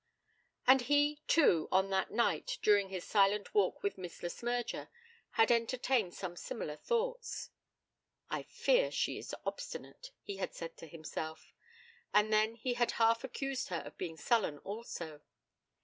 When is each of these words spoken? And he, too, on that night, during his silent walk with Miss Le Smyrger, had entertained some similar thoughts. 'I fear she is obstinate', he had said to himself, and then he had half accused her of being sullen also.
And 0.65 0.81
he, 0.81 1.21
too, 1.27 1.67
on 1.71 1.91
that 1.91 2.09
night, 2.09 2.57
during 2.63 2.89
his 2.89 3.03
silent 3.05 3.53
walk 3.53 3.83
with 3.83 3.99
Miss 3.99 4.23
Le 4.23 4.29
Smyrger, 4.29 4.89
had 5.33 5.51
entertained 5.51 6.15
some 6.15 6.35
similar 6.35 6.75
thoughts. 6.75 7.51
'I 8.31 8.41
fear 8.49 8.89
she 8.89 9.19
is 9.19 9.35
obstinate', 9.45 10.09
he 10.23 10.37
had 10.37 10.55
said 10.55 10.75
to 10.77 10.87
himself, 10.87 11.53
and 12.15 12.33
then 12.33 12.55
he 12.55 12.73
had 12.73 12.93
half 12.93 13.23
accused 13.23 13.67
her 13.69 13.83
of 13.85 13.95
being 13.99 14.17
sullen 14.17 14.57
also. 14.63 15.21